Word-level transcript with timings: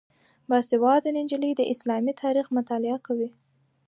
باسواده 0.49 1.09
نجونې 1.17 1.51
د 1.55 1.61
اسلامي 1.73 2.13
تاریخ 2.23 2.47
مطالعه 2.57 2.97
کوي. 3.07 3.29